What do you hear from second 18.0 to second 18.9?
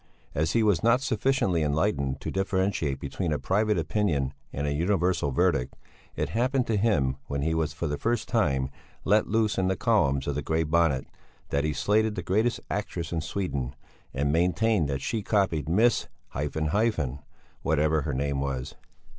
her name was.